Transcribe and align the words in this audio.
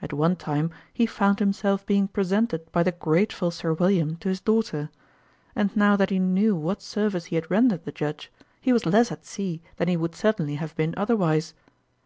At 0.00 0.14
one 0.14 0.36
time, 0.36 0.70
he 0.90 1.04
found 1.04 1.38
himself 1.38 1.84
being 1.84 2.08
presented 2.08 2.72
by 2.72 2.82
the 2.82 2.92
grateful 2.92 3.50
Sir 3.50 3.74
William 3.74 4.16
to 4.24 4.30
his 4.30 4.40
daughter; 4.40 4.88
and 5.54 5.76
now 5.76 5.96
that 5.96 6.08
he 6.08 6.18
knew 6.18 6.56
what 6.56 6.80
service 6.80 7.26
he 7.26 7.36
had 7.36 7.50
rendered 7.50 7.84
the 7.84 7.92
Judge, 7.92 8.32
he 8.58 8.72
was 8.72 8.86
less 8.86 9.12
at 9.12 9.26
sea 9.26 9.60
than 9.76 9.88
he 9.88 9.96
would 9.98 10.14
certainly 10.14 10.54
have 10.54 10.74
been 10.76 10.94
otherwise. 10.96 11.52